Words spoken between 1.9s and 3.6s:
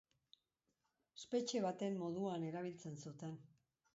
moduan erabiltzen zuten.